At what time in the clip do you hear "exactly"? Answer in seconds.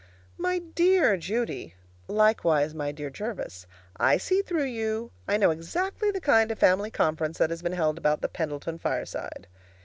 5.51-6.09